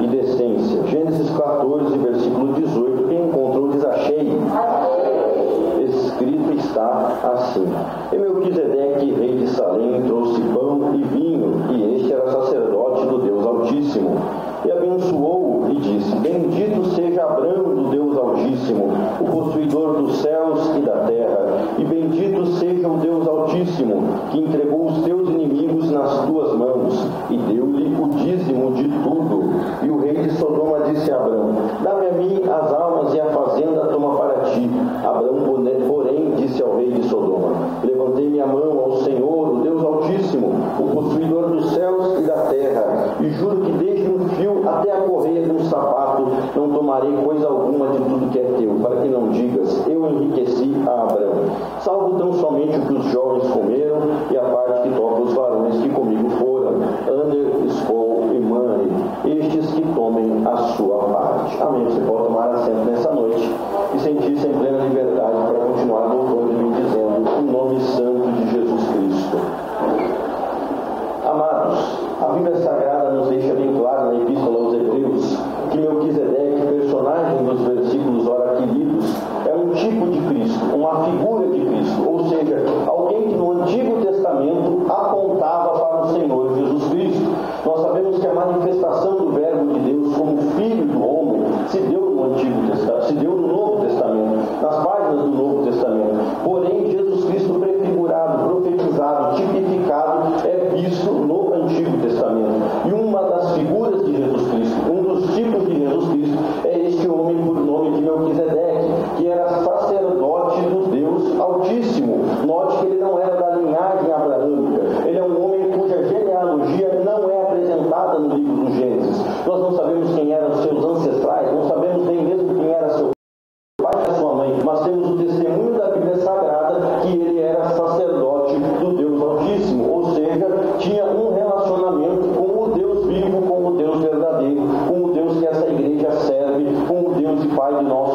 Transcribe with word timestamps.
e 0.00 0.06
decência. 0.06 0.82
Gênesis 0.86 1.30
14, 1.30 1.98
versículo 1.98 2.52
18, 2.54 3.08
quem 3.08 3.28
encontrou 3.28 3.68
diz 3.68 3.84
achei. 3.84 4.32
Escrito 5.84 6.52
está 6.52 7.18
assim. 7.22 7.66
E 8.12 8.18
meu 8.18 8.40
Quisedeque, 8.40 9.12
rei 9.12 9.36
de 9.38 9.48
Salém, 9.48 10.02
trouxe 10.02 10.40
pão 10.40 10.94
e 10.94 11.02
vinho, 11.02 11.54
e 11.72 11.96
este 11.96 12.12
era 12.12 12.30
sacerdote 12.30 13.06
do 13.06 13.18
Deus 13.18 13.46
Altíssimo. 13.46 14.16
E 14.64 14.72
abençoou 14.72 15.66
e 15.70 15.76
disse, 15.76 16.16
bendito 16.16 16.84
seja 16.94 17.24
Abraão 17.24 17.74
do 17.74 17.90
Deus 17.90 18.16
Altíssimo, 18.16 18.88
o 19.20 19.24
possuidor 19.24 20.02
dos 20.02 20.16
céus 20.18 20.76
e 20.76 20.80
da 20.80 20.96
terra, 21.06 21.74
e 21.78 21.84
bendito 21.84 22.46
seja 22.58 22.88
o 22.88 22.96
Deus 22.98 23.26
Altíssimo, 23.28 24.02
que 24.30 24.40
entregou 24.40 24.86
os 24.86 25.04
teus 25.04 25.28
inimigos 25.28 25.90
nas 25.90 26.26
tuas 26.26 26.56
mãos, 26.56 27.06
e 27.30 27.36
Sodoma 30.36 30.80
disse 30.80 31.10
a 31.10 31.16
Abraão: 31.16 31.54
Dá-me 31.82 32.06
a 32.06 32.12
mim 32.12 32.42
as 32.44 32.72
almas 32.72 33.14
e 33.14 33.20
a 33.20 33.26
fazenda 33.26 33.86
toma 33.86 34.16
para 34.16 34.40
ti. 34.50 34.70
Abraão, 35.04 35.36
porém, 35.88 36.30
disse 36.36 36.62
ao 36.62 36.76
rei 36.76 36.92
de 36.92 37.08
Sodoma: 37.08 37.52
Levantei 37.82 38.28
minha 38.28 38.46
mão 38.46 38.78
ao 38.78 38.96
Senhor, 38.98 39.54
o 39.54 39.60
Deus 39.62 39.82
Altíssimo, 39.82 40.52
o 40.78 40.90
possuidor 40.94 41.50
dos 41.50 41.70
céus 41.72 42.18
e 42.18 42.22
da 42.26 42.36
terra, 42.46 43.16
e 43.20 43.30
juro 43.30 43.60
que 43.62 43.72
desde 43.72 44.08
um 44.10 44.28
fio 44.30 44.68
até 44.68 44.92
a 44.92 45.00
correia 45.02 45.42
de 45.42 45.50
um 45.50 45.64
sapato 45.64 46.26
não 46.54 46.70
tomarei 46.70 47.12
coisa 47.24 47.46
alguma 47.46 47.88
de 47.88 47.98
tudo 47.98 48.30
que 48.30 48.38
é 48.38 48.44
teu, 48.58 48.74
para 48.82 48.96
que 49.00 49.08
não 49.08 49.28
digas: 49.30 49.86
Eu 49.86 50.06
enriqueci 50.10 50.74
a 50.86 51.02
Abraão. 51.02 51.32
Salvo 51.80 52.18
tão 52.18 52.32
somente 52.34 52.78
o 52.78 52.86
que 52.86 52.94
os 52.94 53.04
jovens 53.06 53.48
comeram 53.50 53.98
e 54.30 54.36
a 54.36 54.42
parte 54.42 54.82
que 54.82 54.94
toca 54.94 55.22
os 55.22 55.34
varões 55.34 55.55
tomem 59.96 60.46
a 60.46 60.56
sua 60.76 60.98
parte. 61.08 61.60
Amém. 61.60 61.84
Você 61.86 62.00
pode 62.02 62.24
tomar 62.24 62.50
assento 62.50 62.84
nessa 62.84 63.10
noite 63.12 63.50
e 63.94 63.98
sentir-se 63.98 64.46
em 64.46 64.52
plena 64.52 64.84
liberdade 64.84 65.36
para 65.48 65.58
continuar 65.58 66.08
das 103.30 103.56
figuras 103.56 104.04
de 104.04 104.12
Jesus. 104.12 104.55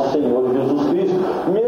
nosso 0.00 0.12
Senhor 0.12 0.52
Jesus 0.52 0.88
Cristo. 0.90 1.59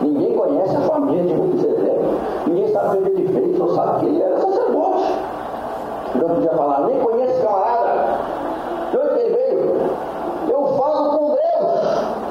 Ninguém 0.00 0.36
conhece 0.36 0.76
a 0.76 0.80
família 0.80 1.22
de 1.22 1.34
Melquisedeque. 1.34 2.04
Ninguém 2.46 2.72
sabe 2.72 2.98
o 2.98 3.02
que 3.02 3.08
ele 3.10 3.28
fez, 3.32 3.56
só 3.56 3.68
sabe 3.68 4.00
que 4.00 4.06
ele 4.06 4.22
era 4.22 4.40
sacerdote. 4.40 5.14
Não 6.16 6.28
podia 6.28 6.50
falar, 6.50 6.80
nem 6.86 6.98
conhece 6.98 7.42
camarada. 7.42 8.18
Não 8.92 9.04
entendeu? 9.04 9.76
Eu 10.48 10.66
falo 10.76 11.18
com 11.18 11.26
Deus. 11.28 11.80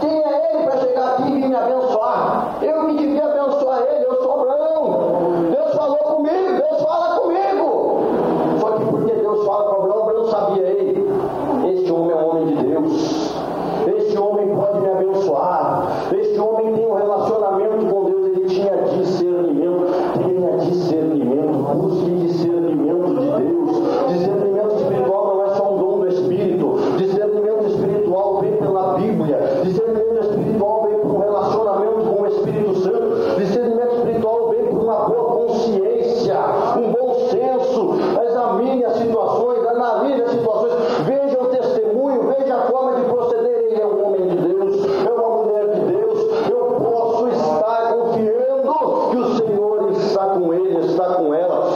Quem 0.00 0.22
é 0.24 0.54
ele 0.54 0.64
para 0.64 0.80
chegar 0.80 1.12
aqui 1.12 1.30
e 1.30 1.48
me 1.48 1.54
abençoar? 1.54 2.56
Eu 2.62 2.86
que 2.86 2.96
devia 2.96 3.24
abençoar 3.24 3.82
ele, 3.82 4.04
eu 4.04 4.22
sou 4.22 4.40
branco. 4.40 5.52
Deus 5.52 5.74
falou 5.74 5.98
comigo, 5.98 6.56
Deus 6.56 6.82
fala 6.82 7.20
comigo. 7.20 8.02
Só 8.60 8.70
que 8.72 8.84
porque 8.86 9.12
Deus 9.14 9.46
fala 9.46 9.74
com 9.74 9.82
o 9.82 10.10
eu 10.10 10.18
não 10.18 10.30
sabia 10.30 10.66
ele. 10.66 11.08
Este 11.72 11.92
homem 11.92 12.10
é 12.10 12.22
homem 12.24 12.46
de 12.46 12.64
Deus. 12.64 13.34
Este 13.86 14.18
homem 14.18 14.54
pode 14.54 14.80
me 14.80 14.90
abençoar. 14.90 15.86
Este 16.12 16.38
homem 16.38 16.51
igreja 50.72 50.92
está 50.92 51.14
com 51.14 51.34
ela 51.34 51.71